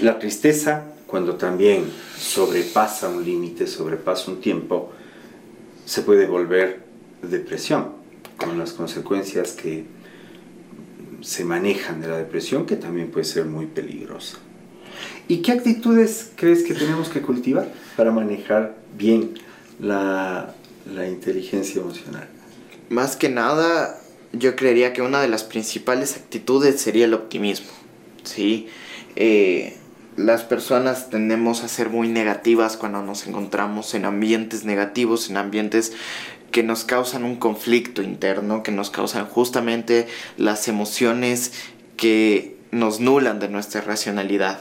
La 0.00 0.18
tristeza, 0.18 0.84
cuando 1.06 1.36
también 1.36 1.84
sobrepasa 2.18 3.08
un 3.08 3.24
límite, 3.24 3.66
sobrepasa 3.66 4.30
un 4.30 4.40
tiempo, 4.40 4.92
se 5.84 6.02
puede 6.02 6.26
volver 6.26 6.80
depresión, 7.22 7.92
con 8.36 8.58
las 8.58 8.72
consecuencias 8.72 9.52
que 9.52 9.84
se 11.22 11.44
manejan 11.44 12.00
de 12.00 12.08
la 12.08 12.18
depresión, 12.18 12.66
que 12.66 12.76
también 12.76 13.10
puede 13.10 13.24
ser 13.24 13.46
muy 13.46 13.66
peligrosa. 13.66 14.38
¿Y 15.28 15.38
qué 15.38 15.52
actitudes 15.52 16.30
crees 16.36 16.62
que 16.62 16.74
tenemos 16.74 17.08
que 17.08 17.20
cultivar 17.20 17.72
para 17.96 18.12
manejar 18.12 18.76
bien 18.96 19.34
la, 19.80 20.54
inteligencia 21.08 21.80
emocional? 21.80 22.28
Más 22.90 23.16
que 23.16 23.28
nada, 23.28 24.00
yo 24.32 24.54
creería 24.54 24.92
que 24.92 25.02
una 25.02 25.20
de 25.20 25.28
las 25.28 25.42
principales 25.42 26.16
actitudes 26.16 26.80
sería 26.80 27.06
el 27.06 27.14
optimismo. 27.14 27.66
¿Sí? 28.26 28.68
Eh, 29.16 29.76
las 30.16 30.42
personas 30.44 31.10
tendemos 31.10 31.62
a 31.62 31.68
ser 31.68 31.90
muy 31.90 32.08
negativas 32.08 32.76
cuando 32.76 33.02
nos 33.02 33.26
encontramos 33.26 33.94
en 33.94 34.04
ambientes 34.04 34.64
negativos, 34.64 35.30
en 35.30 35.36
ambientes 35.36 35.92
que 36.50 36.62
nos 36.62 36.84
causan 36.84 37.24
un 37.24 37.36
conflicto 37.36 38.02
interno, 38.02 38.62
que 38.62 38.72
nos 38.72 38.90
causan 38.90 39.26
justamente 39.26 40.06
las 40.36 40.68
emociones 40.68 41.52
que 41.96 42.56
nos 42.70 43.00
nulan 43.00 43.40
de 43.40 43.48
nuestra 43.48 43.80
racionalidad 43.80 44.60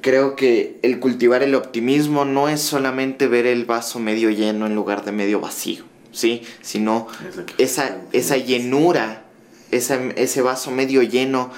creo 0.00 0.36
que 0.36 0.78
el 0.82 1.00
cultivar 1.00 1.42
el 1.42 1.54
optimismo 1.54 2.24
no 2.24 2.48
es 2.48 2.60
solamente 2.60 3.26
ver 3.26 3.46
el 3.46 3.64
vaso 3.64 3.98
medio 3.98 4.30
lleno 4.30 4.66
en 4.66 4.74
lugar 4.74 5.04
de 5.04 5.12
medio 5.12 5.40
vacío, 5.40 5.84
¿sí? 6.12 6.42
Sino 6.62 7.08
esa, 7.58 8.00
esa 8.12 8.36
llenura, 8.36 9.24
ese 9.70 10.42
vaso 10.42 10.70
medio 10.70 11.02
lleno, 11.02 11.50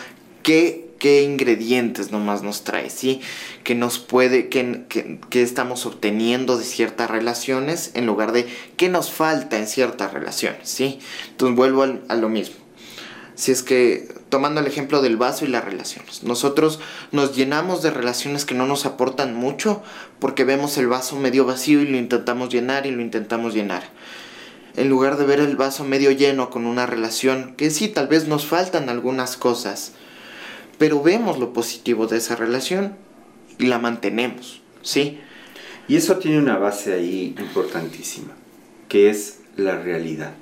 ¿qué, 0.42 0.90
qué 0.98 1.22
ingredientes 1.22 2.10
nomás 2.10 2.42
nos 2.42 2.64
trae, 2.64 2.90
¿sí? 2.90 3.20
Que 3.64 3.74
nos 3.74 3.98
puede, 3.98 4.48
que, 4.48 4.86
que, 4.88 5.42
estamos 5.42 5.86
obteniendo 5.86 6.58
de 6.58 6.64
ciertas 6.64 7.10
relaciones 7.10 7.92
en 7.94 8.06
lugar 8.06 8.32
de 8.32 8.46
qué 8.76 8.88
nos 8.88 9.10
falta 9.10 9.58
en 9.58 9.66
ciertas 9.66 10.12
relaciones, 10.12 10.68
¿sí? 10.68 10.98
Entonces 11.30 11.56
vuelvo 11.56 11.84
a 12.08 12.14
lo 12.16 12.28
mismo. 12.28 12.56
Si 13.34 13.52
es 13.52 13.62
que 13.62 14.08
tomando 14.30 14.60
el 14.60 14.66
ejemplo 14.66 15.02
del 15.02 15.18
vaso 15.18 15.44
y 15.44 15.48
las 15.48 15.64
relaciones. 15.64 16.22
Nosotros 16.22 16.78
nos 17.12 17.36
llenamos 17.36 17.82
de 17.82 17.90
relaciones 17.90 18.46
que 18.46 18.54
no 18.54 18.66
nos 18.66 18.86
aportan 18.86 19.34
mucho 19.34 19.82
porque 20.18 20.44
vemos 20.44 20.78
el 20.78 20.88
vaso 20.88 21.16
medio 21.16 21.44
vacío 21.44 21.82
y 21.82 21.86
lo 21.86 21.98
intentamos 21.98 22.48
llenar 22.48 22.86
y 22.86 22.92
lo 22.92 23.02
intentamos 23.02 23.52
llenar. 23.52 23.82
En 24.76 24.88
lugar 24.88 25.18
de 25.18 25.26
ver 25.26 25.40
el 25.40 25.56
vaso 25.56 25.84
medio 25.84 26.12
lleno 26.12 26.48
con 26.48 26.64
una 26.64 26.86
relación 26.86 27.54
que 27.56 27.70
sí, 27.70 27.88
tal 27.88 28.06
vez 28.08 28.28
nos 28.28 28.46
faltan 28.46 28.88
algunas 28.88 29.36
cosas, 29.36 29.92
pero 30.80 31.02
vemos 31.02 31.38
lo 31.38 31.52
positivo 31.52 32.06
de 32.06 32.16
esa 32.16 32.36
relación 32.36 32.96
y 33.58 33.66
la 33.66 33.78
mantenemos, 33.78 34.62
¿sí? 34.80 35.20
Y 35.88 35.96
eso 35.96 36.16
tiene 36.16 36.38
una 36.38 36.56
base 36.56 36.94
ahí 36.94 37.34
importantísima, 37.38 38.32
que 38.88 39.10
es 39.10 39.40
la 39.58 39.78
realidad 39.78 40.32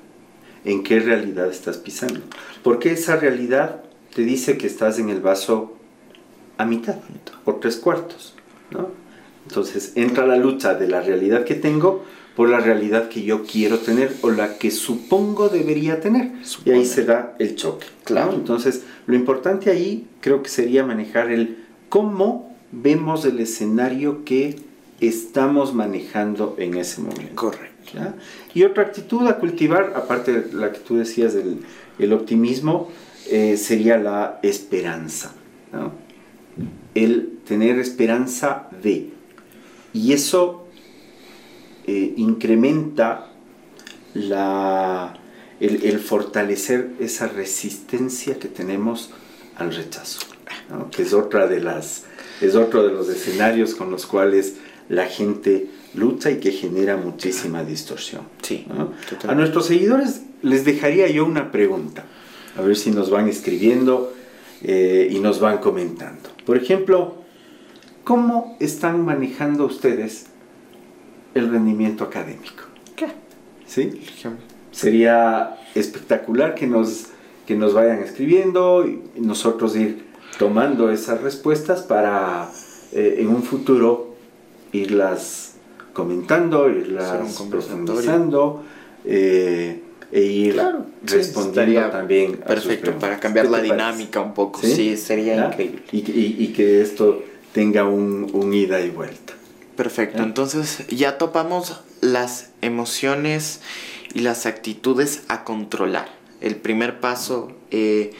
en 0.63 0.83
qué 0.83 1.01
realidad 1.01 1.49
estás 1.49 1.75
pisando. 1.75 2.21
Porque 2.63 2.93
esa 2.93 3.17
realidad 3.17 3.83
te 4.15 4.21
dice 4.21 4.57
que 4.57 4.67
estás 4.67 4.97
en 4.97 5.09
el 5.09 5.19
vaso 5.19 5.75
a 6.57 6.63
mitad 6.63 6.95
o 7.43 7.55
tres 7.55 7.75
cuartos. 7.75 8.33
¿no? 8.71 8.91
Entonces 9.45 9.91
entra 9.95 10.25
la 10.25 10.37
lucha 10.37 10.73
de 10.73 10.87
la 10.87 11.01
realidad 11.01 11.43
que 11.43 11.55
tengo 11.55 12.05
por 12.39 12.47
la 12.47 12.61
realidad 12.61 13.09
que 13.09 13.23
yo 13.23 13.43
quiero 13.43 13.79
tener 13.79 14.15
o 14.21 14.31
la 14.31 14.57
que 14.57 14.71
supongo 14.71 15.49
debería 15.49 15.99
tener. 15.99 16.31
Y 16.63 16.71
ahí 16.71 16.85
se 16.85 17.03
da 17.03 17.35
el 17.37 17.57
choque. 17.57 17.85
Claro. 18.05 18.31
Entonces, 18.33 18.83
lo 19.07 19.15
importante 19.17 19.69
ahí 19.69 20.07
creo 20.21 20.41
que 20.41 20.47
sería 20.47 20.85
manejar 20.85 21.31
el 21.31 21.57
cómo 21.89 22.55
vemos 22.71 23.25
el 23.25 23.41
escenario 23.41 24.23
que 24.23 24.55
estamos 25.01 25.73
manejando 25.73 26.55
en 26.57 26.75
ese 26.75 27.01
momento. 27.01 27.35
Correcto. 27.35 27.99
Y 28.53 28.63
otra 28.63 28.83
actitud 28.83 29.27
a 29.27 29.35
cultivar, 29.35 29.91
aparte 29.97 30.31
de 30.31 30.53
la 30.53 30.71
que 30.71 30.79
tú 30.79 30.95
decías 30.95 31.33
del 31.33 31.57
el 31.99 32.13
optimismo, 32.13 32.89
eh, 33.29 33.57
sería 33.57 33.97
la 33.97 34.39
esperanza. 34.43 35.33
El 36.95 37.39
tener 37.45 37.79
esperanza 37.79 38.69
de. 38.81 39.09
Y 39.91 40.13
eso 40.13 40.68
eh, 41.89 42.13
incrementa 42.17 43.31
la, 44.13 45.17
el, 45.59 45.99
fortalecer 45.99 46.91
esa 46.99 47.27
resistencia 47.27 48.37
que 48.37 48.47
tenemos 48.47 49.09
al 49.55 49.73
rechazo, 49.73 50.19
que 50.91 51.01
es 51.01 51.13
otra 51.13 51.47
de 51.47 51.61
las 51.61 52.03
es 52.41 52.53
otro 52.53 52.83
de 52.83 52.93
los 52.93 53.09
escenarios 53.09 53.73
con 53.73 53.89
los 53.89 54.05
cuales 54.05 54.57
la 54.87 55.07
gente 55.07 55.67
lucha 55.95 56.29
y 56.29 56.39
que 56.39 56.51
genera 56.51 56.95
muchísima 56.95 57.63
distorsión. 57.63 58.21
Sí, 58.43 58.67
A 59.27 59.33
nuestros 59.33 59.65
seguidores 59.65 60.21
les 60.43 60.65
dejaría 60.65 61.07
yo 61.07 61.25
una 61.25 61.51
pregunta, 61.51 62.05
a 62.55 62.61
ver 62.61 62.77
si 62.77 62.91
nos 62.91 63.09
van 63.09 63.27
escribiendo 63.27 64.13
eh, 64.61 65.09
y 65.09 65.17
nos 65.17 65.39
van 65.39 65.57
comentando. 65.57 66.29
Por 66.45 66.55
ejemplo, 66.55 67.15
¿cómo 68.03 68.55
están 68.59 69.03
manejando 69.03 69.65
ustedes 69.65 70.27
el 71.35 71.49
rendimiento 71.49 72.03
académico? 72.03 72.63
¿Qué? 72.95 73.07
¿Sí? 73.67 74.01
Sería 74.71 75.57
espectacular 75.75 76.55
que 76.55 76.67
nos, 76.67 77.07
que 77.45 77.55
nos 77.55 77.73
vayan 77.73 77.99
escribiendo 77.99 78.85
y 78.87 79.01
nosotros 79.19 79.75
ir 79.75 80.05
tomando 80.37 80.91
esas 80.91 81.21
respuestas 81.21 81.81
para 81.81 82.49
eh, 82.93 83.17
en 83.19 83.27
un 83.29 83.43
futuro 83.43 84.15
irlas 84.71 85.53
comentando, 85.93 86.69
irlas 86.69 87.41
profundizando, 87.49 88.63
eh, 89.05 89.81
e 90.11 90.21
ir 90.23 90.53
Claro, 90.53 90.85
respondiendo 91.05 91.89
también. 91.91 92.39
a 92.45 92.55
sus 92.55 92.65
Perfecto, 92.65 92.97
para 92.99 93.19
cambiar 93.19 93.45
¿Qué 93.45 93.51
la 93.51 93.61
dinámica 93.61 94.21
un 94.21 94.33
poco. 94.33 94.59
¿Sí? 94.61 94.71
Sí, 94.71 94.97
sería 94.97 95.35
¿Ya? 95.35 95.47
increíble. 95.47 95.81
Y, 95.91 95.97
y- 95.97 96.35
y 96.39 96.47
que 96.53 96.81
esto 96.81 97.21
tenga 97.53 97.83
un, 97.85 98.29
un 98.33 98.53
ida 98.53 98.79
y 98.81 98.89
vuelta. 98.89 99.33
Perfecto, 99.79 100.17
¿Ya? 100.17 100.23
entonces 100.25 100.85
ya 100.89 101.17
topamos 101.17 101.79
las 102.01 102.49
emociones 102.61 103.61
y 104.13 104.19
las 104.19 104.45
actitudes 104.45 105.21
a 105.29 105.45
controlar. 105.45 106.09
El 106.41 106.57
primer 106.57 106.99
paso 106.99 107.53
eh, 107.71 108.11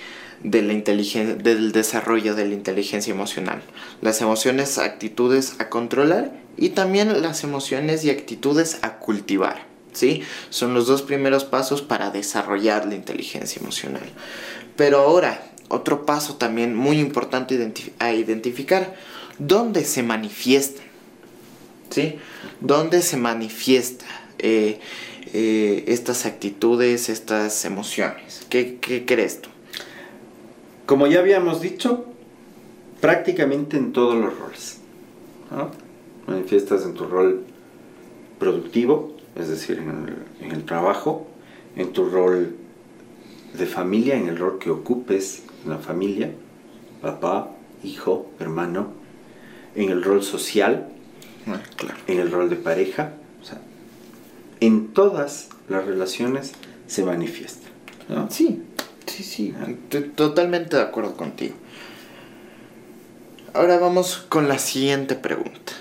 de 0.42 0.62
la 0.62 0.72
inteligen- 0.72 1.36
del 1.40 1.74
desarrollo 1.74 2.34
de 2.34 2.48
la 2.48 2.54
inteligencia 2.54 3.12
emocional. 3.14 3.62
Las 4.02 4.22
emociones, 4.22 4.78
actitudes 4.78 5.56
a 5.60 5.68
controlar 5.68 6.32
y 6.56 6.70
también 6.70 7.22
las 7.22 7.44
emociones 7.44 8.06
y 8.06 8.10
actitudes 8.10 8.78
a 8.82 9.00
cultivar. 9.00 9.66
¿sí? 9.92 10.24
Son 10.50 10.74
los 10.74 10.88
dos 10.88 11.02
primeros 11.02 11.44
pasos 11.44 11.82
para 11.82 12.10
desarrollar 12.10 12.86
la 12.86 12.96
inteligencia 12.96 13.60
emocional. 13.62 14.08
Pero 14.78 15.00
ahora, 15.00 15.44
otro 15.68 16.06
paso 16.06 16.36
también 16.36 16.74
muy 16.74 17.00
importante 17.02 17.54
identif- 17.60 17.92
a 18.00 18.14
identificar, 18.14 18.96
¿dónde 19.40 19.84
se 19.84 20.04
manifiestan? 20.04 20.88
¿Sí? 21.90 22.16
¿Dónde 22.62 23.02
se 23.02 23.18
manifiesta 23.18 24.06
eh, 24.38 24.80
eh, 25.34 25.84
estas 25.88 26.26
actitudes, 26.26 27.10
estas 27.10 27.66
emociones? 27.66 28.46
¿Qué, 28.50 28.78
qué 28.80 29.06
crees 29.06 29.42
tú? 29.42 29.50
Como 30.86 31.08
ya 31.08 31.20
habíamos 31.20 31.62
dicho, 31.62 32.06
prácticamente 33.00 33.78
en 33.78 33.94
todos 33.94 34.16
los 34.16 34.38
roles. 34.38 34.80
¿no? 35.52 35.72
Manifiestas 36.28 36.84
en 36.84 36.94
tu 36.94 37.06
rol 37.06 37.44
productivo, 38.40 39.16
es 39.36 39.50
decir, 39.50 39.78
en 39.80 39.90
el, 39.90 40.46
en 40.46 40.52
el 40.52 40.66
trabajo, 40.66 41.28
en 41.76 41.94
tu 41.94 42.10
rol 42.10 42.56
de 43.58 43.66
familia, 43.66 44.16
en 44.16 44.28
el 44.28 44.38
rol 44.38 44.60
que 44.60 44.70
ocupes 44.70 45.44
en 45.64 45.72
la 45.72 45.78
familia, 45.78 46.32
papá, 47.02 47.52
hijo, 47.84 48.30
hermano, 48.40 48.94
en 49.76 49.90
el 49.90 50.04
rol 50.04 50.24
social, 50.24 50.90
Ah, 51.50 51.62
claro. 51.76 51.98
en 52.08 52.20
el 52.20 52.32
rol 52.32 52.50
de 52.50 52.56
pareja, 52.56 53.12
o 53.42 53.46
sea, 53.46 53.60
en 54.60 54.94
todas 54.94 55.50
las 55.68 55.86
relaciones 55.86 56.52
se 56.88 57.04
manifiesta. 57.04 57.68
¿no? 58.08 58.30
Sí, 58.32 58.62
sí, 59.06 59.24
sí, 59.24 59.54
t- 59.90 60.02
totalmente 60.02 60.76
de 60.78 60.82
acuerdo 60.84 61.16
contigo. 61.16 61.56
Ahora 63.54 63.78
vamos 63.80 64.26
con 64.30 64.48
la 64.48 64.60
siguiente 64.60 65.16
pregunta. 65.16 65.74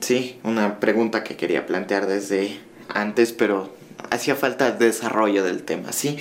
Sí, 0.00 0.38
una 0.42 0.80
pregunta 0.80 1.22
que 1.22 1.36
quería 1.36 1.66
plantear 1.66 2.06
desde 2.06 2.58
antes, 2.88 3.32
pero 3.32 3.72
hacía 4.10 4.34
falta 4.34 4.72
desarrollo 4.72 5.44
del 5.44 5.62
tema, 5.62 5.92
¿sí? 5.92 6.16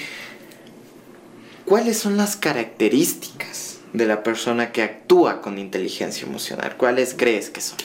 ¿Cuáles 1.65 1.97
son 1.97 2.17
las 2.17 2.35
características 2.35 3.79
de 3.93 4.05
la 4.05 4.23
persona 4.23 4.71
que 4.71 4.83
actúa 4.83 5.41
con 5.41 5.57
inteligencia 5.57 6.27
emocional? 6.27 6.75
¿Cuáles 6.77 7.15
crees 7.17 7.49
que 7.49 7.61
son? 7.61 7.77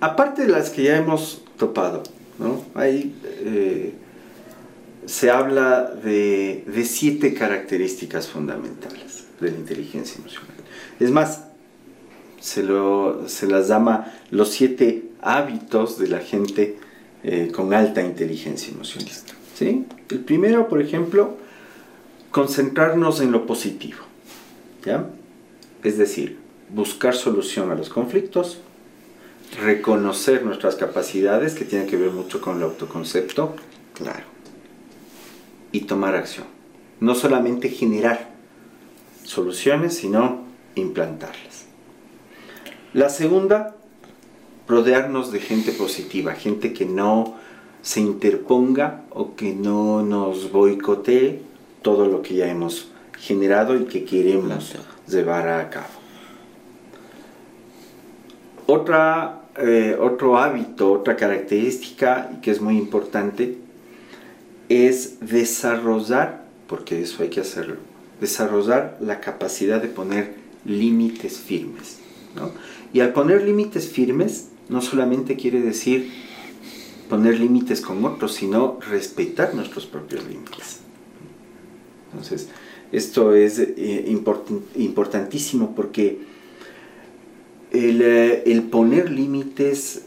Aparte 0.00 0.42
de 0.42 0.48
las 0.48 0.70
que 0.70 0.84
ya 0.84 0.96
hemos 0.96 1.42
topado, 1.56 2.02
¿no? 2.38 2.64
Ahí 2.74 3.14
eh, 3.40 3.94
se 5.06 5.30
habla 5.30 5.82
de, 5.82 6.64
de 6.66 6.84
siete 6.84 7.34
características 7.34 8.28
fundamentales 8.28 9.24
de 9.40 9.50
la 9.50 9.56
inteligencia 9.56 10.18
emocional. 10.18 10.54
Es 11.00 11.10
más, 11.10 11.44
se, 12.40 12.62
lo, 12.62 13.28
se 13.28 13.46
las 13.46 13.68
llama 13.68 14.12
los 14.30 14.50
siete 14.50 15.10
hábitos 15.20 15.98
de 15.98 16.08
la 16.08 16.20
gente 16.20 16.78
eh, 17.22 17.50
con 17.52 17.74
alta 17.74 18.02
inteligencia 18.02 18.72
emocional. 18.72 19.12
¿sí? 19.54 19.84
El 20.10 20.20
primero, 20.20 20.68
por 20.68 20.80
ejemplo, 20.80 21.36
concentrarnos 22.30 23.20
en 23.20 23.32
lo 23.32 23.46
positivo. 23.46 23.98
¿ya? 24.84 25.06
Es 25.82 25.98
decir, 25.98 26.38
buscar 26.70 27.14
solución 27.14 27.70
a 27.70 27.74
los 27.74 27.88
conflictos, 27.88 28.60
reconocer 29.60 30.44
nuestras 30.44 30.76
capacidades, 30.76 31.54
que 31.54 31.64
tiene 31.64 31.86
que 31.86 31.96
ver 31.96 32.10
mucho 32.10 32.40
con 32.40 32.58
el 32.58 32.64
autoconcepto, 32.64 33.54
Claro. 33.94 34.24
y 35.72 35.80
tomar 35.80 36.14
acción. 36.14 36.46
No 37.00 37.14
solamente 37.14 37.68
generar 37.68 38.30
soluciones, 39.24 39.96
sino 39.96 40.42
implantarlas. 40.74 41.66
La 42.92 43.08
segunda, 43.08 43.74
rodearnos 44.68 45.32
de 45.32 45.40
gente 45.40 45.72
positiva, 45.72 46.34
gente 46.34 46.72
que 46.72 46.86
no 46.86 47.34
se 47.82 48.00
interponga 48.00 49.02
o 49.10 49.34
que 49.34 49.54
no 49.54 50.02
nos 50.02 50.50
boicotee 50.50 51.42
todo 51.82 52.06
lo 52.06 52.22
que 52.22 52.34
ya 52.34 52.48
hemos 52.48 52.88
generado 53.18 53.76
y 53.76 53.84
que 53.84 54.04
queremos 54.04 54.74
llevar 55.06 55.48
a 55.48 55.70
cabo. 55.70 55.86
Otra, 58.66 59.42
eh, 59.58 59.96
otro 60.00 60.38
hábito, 60.38 60.92
otra 60.92 61.16
característica 61.16 62.38
que 62.42 62.50
es 62.50 62.60
muy 62.60 62.76
importante 62.76 63.58
es 64.68 65.18
desarrollar, 65.20 66.44
porque 66.66 67.00
eso 67.02 67.22
hay 67.22 67.28
que 67.30 67.40
hacerlo, 67.40 67.76
desarrollar 68.20 68.96
la 69.00 69.20
capacidad 69.20 69.80
de 69.80 69.88
poner 69.88 70.34
límites 70.64 71.38
firmes. 71.38 71.98
¿no? 72.34 72.50
Y 72.92 73.00
al 73.00 73.12
poner 73.12 73.42
límites 73.44 73.88
firmes, 73.88 74.48
no 74.68 74.80
solamente 74.82 75.36
quiere 75.36 75.60
decir 75.60 76.10
poner 77.08 77.38
límites 77.38 77.80
con 77.80 78.04
otros, 78.04 78.34
sino 78.34 78.80
respetar 78.90 79.54
nuestros 79.54 79.86
propios 79.86 80.24
límites. 80.24 80.80
Entonces, 82.10 82.48
esto 82.90 83.34
es 83.34 83.58
eh, 83.60 84.06
import- 84.08 84.60
importantísimo 84.74 85.74
porque 85.76 86.18
el, 87.76 88.02
eh, 88.02 88.42
el 88.46 88.62
poner 88.64 89.10
límites 89.10 90.02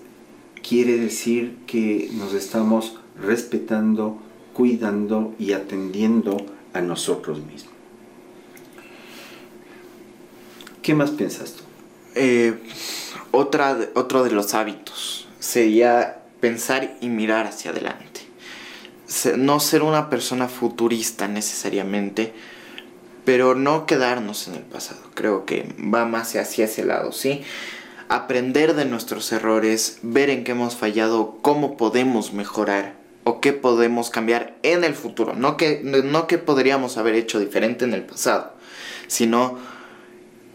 quiere 0.68 0.98
decir 0.98 1.58
que 1.68 2.10
nos 2.14 2.34
estamos 2.34 2.98
respetando, 3.22 4.20
cuidando 4.54 5.34
y 5.40 5.54
atendiendo 5.54 6.38
a 6.74 6.82
nosotros 6.82 7.40
mismos. 7.40 7.74
¿Qué 10.82 10.94
más 10.94 11.12
piensas 11.12 11.54
tú? 11.54 11.64
Eh, 12.16 12.58
otra, 13.32 13.78
otro 13.96 14.24
de 14.24 14.32
los 14.32 14.54
hábitos 14.54 15.28
sería 15.40 16.24
pensar 16.40 16.98
y 17.02 17.10
mirar 17.10 17.48
hacia 17.48 17.72
adelante. 17.72 18.22
No 19.38 19.60
ser 19.60 19.82
una 19.82 20.10
persona 20.10 20.48
futurista 20.48 21.28
necesariamente, 21.28 22.34
pero 23.30 23.54
no 23.54 23.86
quedarnos 23.86 24.48
en 24.48 24.56
el 24.56 24.64
pasado. 24.64 25.02
Creo 25.14 25.46
que 25.46 25.72
va 25.78 26.06
más 26.06 26.36
hacia 26.36 26.66
ese 26.66 26.84
lado, 26.84 27.12
¿sí? 27.12 27.44
Aprender 28.08 28.74
de 28.74 28.86
nuestros 28.86 29.32
errores, 29.32 30.00
ver 30.02 30.32
en 30.32 30.44
qué 30.44 30.54
hemos 30.54 30.76
fallado, 30.76 31.38
cómo 31.44 31.78
podemos 31.78 32.34
mejorar 32.34 32.96
o 33.26 33.40
qué 33.40 33.54
podemos 33.54 34.10
cambiar 34.10 34.58
en 34.64 34.84
el 34.84 34.96
futuro. 34.96 35.36
No 35.36 35.58
que, 35.58 35.80
no 35.84 36.26
que 36.26 36.40
podríamos 36.40 36.98
haber 36.98 37.14
hecho 37.14 37.40
diferente 37.40 37.86
en 37.86 37.94
el 37.94 38.02
pasado, 38.02 38.54
sino 39.06 39.60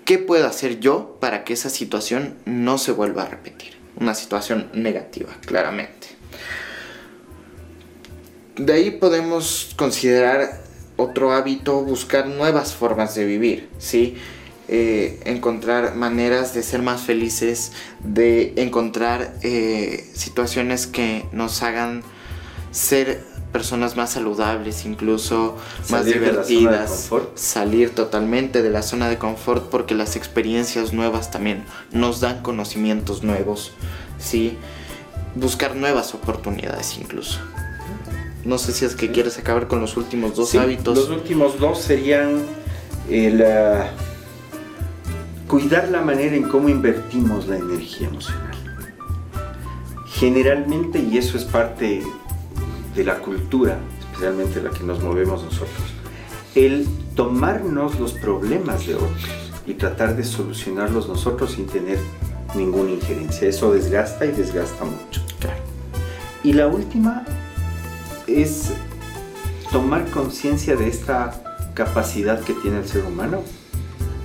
¿Qué 0.05 0.19
puedo 0.19 0.45
hacer 0.45 0.81
yo 0.81 1.17
para 1.21 1.45
que 1.45 1.53
esa 1.53 1.71
situación 1.71 2.35
no 2.45 2.79
se 2.79 2.91
vuelva 2.91 3.23
a 3.23 3.29
repetir? 3.29 3.75
Una 4.01 4.17
situación 4.17 4.69
negativa, 4.75 5.31
claramente. 5.47 6.09
De 8.57 8.73
ahí 8.73 8.91
podemos 8.91 9.75
considerar 9.77 10.64
otro 10.97 11.33
hábito, 11.33 11.83
buscar 11.83 12.27
nuevas 12.27 12.75
formas 12.75 13.15
de 13.15 13.25
vivir, 13.25 13.69
¿sí? 13.79 14.17
Eh, 14.67 15.21
encontrar 15.25 15.95
maneras 15.95 16.55
de 16.55 16.63
ser 16.63 16.81
más 16.81 17.03
felices, 17.03 17.73
de 18.03 18.55
encontrar 18.57 19.35
eh, 19.43 20.11
situaciones 20.15 20.87
que 20.87 21.27
nos 21.33 21.63
hagan 21.63 22.03
ser 22.71 23.23
personas 23.53 23.95
más 23.95 24.11
saludables, 24.11 24.85
incluso 24.85 25.57
más 25.79 25.89
Salir 25.89 26.19
de 26.19 26.31
divertidas, 26.31 27.11
salir 27.37 27.95
totalmente 27.95 28.63
de 28.63 28.71
la 28.71 28.83
zona 28.83 29.09
de 29.09 29.19
confort 29.19 29.69
porque 29.71 29.95
las 29.95 30.17
experiencias 30.17 30.93
nuevas 30.93 31.31
también 31.31 31.63
nos 31.93 32.21
dan 32.21 32.43
conocimientos 32.43 33.23
nuevos, 33.23 33.73
¿sí? 34.19 34.57
Buscar 35.37 35.77
nuevas 35.77 36.15
oportunidades 36.15 36.97
incluso. 36.99 37.39
No 38.45 38.59
sé 38.59 38.73
si 38.73 38.85
es 38.85 38.95
que 38.95 39.11
quieres 39.11 39.39
acabar 39.39 39.69
con 39.69 39.81
los 39.81 39.97
últimos 39.97 40.37
dos 40.37 40.51
Sí, 40.51 40.59
hábitos. 40.59 40.97
Los 40.97 41.11
últimos 41.11 41.59
dos 41.59 41.81
serían 41.81 42.43
el 43.09 43.43
ah, 43.43 43.91
cuidar 45.49 45.89
la 45.89 46.03
manera 46.03 46.37
en 46.37 46.45
cómo 46.49 46.69
invertimos 46.69 47.47
la 47.49 47.57
energía 47.57 48.09
emocional. 48.09 48.55
Generalmente, 50.07 50.99
y 50.99 51.19
eso 51.19 51.37
es 51.37 51.45
parte 51.45 52.03
de 52.95 53.05
la 53.05 53.19
cultura, 53.19 53.79
especialmente 54.01 54.63
la 54.63 54.71
que 54.71 54.85
nos 54.85 55.03
movemos 55.03 55.43
nosotros, 55.43 55.83
el 56.55 56.87
tomarnos 57.17 57.99
los 57.99 58.13
problemas 58.13 58.87
de 58.87 58.95
otros 58.95 59.11
y 59.67 59.75
tratar 59.75 60.17
de 60.17 60.25
solucionarlos 60.25 61.09
nosotros 61.09 61.53
sin 61.53 61.67
tener 61.67 61.99
ninguna 62.55 62.93
injerencia. 62.93 63.49
Eso 63.49 63.73
desgasta 63.73 64.27
y 64.27 64.33
desgasta 64.33 64.85
mucho. 64.85 65.23
Claro. 65.41 65.61
Y 66.43 66.53
la 66.53 66.69
última, 66.69 67.25
es 68.27 68.73
tomar 69.71 70.11
conciencia 70.11 70.77
de 70.77 70.89
esta 70.89 71.71
capacidad 71.75 72.41
que 72.41 72.53
tiene 72.55 72.79
el 72.79 72.89
ser 72.89 73.05
humano, 73.05 73.43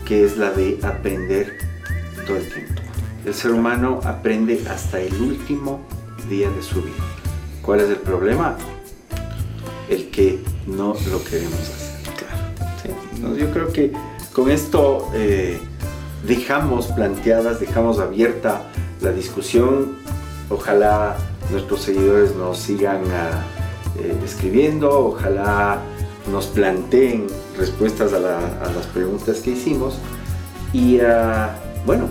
que 0.05 0.23
es 0.23 0.37
la 0.37 0.51
de 0.51 0.79
aprender 0.83 1.57
todo 2.25 2.37
el 2.37 2.51
tiempo. 2.51 2.81
El 3.25 3.33
ser 3.33 3.51
humano 3.51 3.99
aprende 4.03 4.63
hasta 4.69 4.99
el 4.99 5.13
último 5.21 5.81
día 6.29 6.49
de 6.49 6.61
su 6.61 6.81
vida. 6.81 6.95
¿Cuál 7.61 7.81
es 7.81 7.89
el 7.89 7.97
problema? 7.97 8.55
El 9.89 10.09
que 10.09 10.39
no 10.67 10.95
lo 11.09 11.23
queremos 11.23 11.59
hacer. 11.59 11.89
Claro. 13.19 13.35
yo 13.35 13.51
creo 13.51 13.73
que 13.73 13.91
con 14.33 14.49
esto 14.51 15.09
eh, 15.13 15.59
dejamos 16.25 16.87
planteadas, 16.87 17.59
dejamos 17.59 17.99
abierta 17.99 18.63
la 19.01 19.11
discusión. 19.11 19.97
Ojalá 20.49 21.17
nuestros 21.51 21.81
seguidores 21.81 22.35
nos 22.35 22.57
sigan 22.59 23.01
ah, 23.11 23.43
eh, 24.01 24.15
escribiendo, 24.23 25.07
ojalá 25.07 25.81
nos 26.31 26.47
planteen 26.47 27.27
respuestas 27.57 28.13
a, 28.13 28.19
las 28.19 28.87
preguntas 28.93 29.39
que 29.39 29.51
hicimos 29.51 29.97
y 30.73 30.99
ah, 30.99 31.55
bueno, 31.85 32.07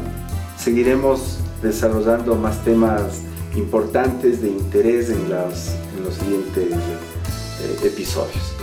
seguiremos 0.57 1.39
desarrollando 1.63 2.35
más 2.35 2.63
temas 2.65 3.23
importantes 3.55 4.43
de 4.43 4.49
interés 4.49 5.11
en, 5.11 5.29
los 5.29 6.15
siguientes 6.15 6.73
eh, 6.73 7.87
episodios. 7.87 8.55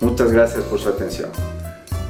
Muchas 0.00 0.30
gracias 0.32 0.64
por 0.64 0.78
su 0.78 0.88
atención. 0.88 1.30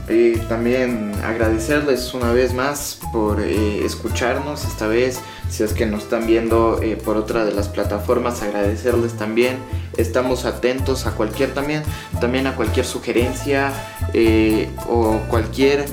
Y 0.08 0.36
también 0.48 1.12
agradecerles 1.24 2.14
una 2.14 2.32
vez 2.32 2.54
más 2.54 3.00
por 3.12 3.40
eh, 3.40 3.84
escucharnos 3.84 4.64
esta 4.64 4.86
vez. 4.86 5.20
Si 5.50 5.64
es 5.64 5.72
que 5.72 5.86
nos 5.86 6.04
están 6.04 6.26
viendo 6.26 6.80
eh, 6.80 6.96
por 6.96 7.16
otra 7.16 7.44
de 7.44 7.52
las 7.52 7.68
plataformas, 7.68 8.42
agradecerles 8.42 9.14
también. 9.14 9.56
Estamos 9.96 10.44
atentos 10.44 11.06
a 11.06 11.12
cualquier 11.12 11.54
también, 11.54 11.82
también 12.20 12.46
a 12.46 12.54
cualquier 12.54 12.86
sugerencia 12.86 13.72
o 14.88 15.20
cualquier 15.28 15.86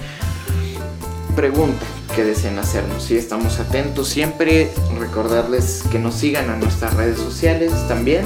pregunta 1.36 1.86
que 2.16 2.24
deseen 2.24 2.60
hacernos. 2.60 3.04
Si 3.04 3.18
estamos 3.18 3.60
atentos 3.60 4.08
siempre, 4.08 4.72
recordarles 5.00 5.84
que 5.92 6.00
nos 6.00 6.16
sigan 6.16 6.50
a 6.50 6.56
nuestras 6.56 6.94
redes 6.94 7.18
sociales 7.18 7.72
también, 7.88 8.26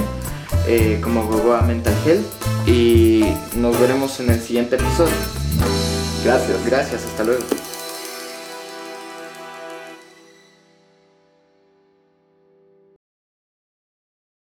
eh, 0.67 0.99
como 1.01 1.25
Gogoa 1.25 1.61
Mental 1.61 1.95
Health. 2.05 2.25
Y 2.67 3.23
nos 3.55 3.79
veremos 3.79 4.19
en 4.19 4.29
el 4.29 4.41
siguiente 4.41 4.75
episodio. 4.75 5.13
Gracias. 6.25 6.65
Gracias, 6.65 7.05
hasta 7.05 7.23
luego. 7.23 7.43